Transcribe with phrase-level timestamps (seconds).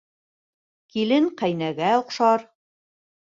[0.95, 2.47] Килен ҡәйнәгә оҡшар.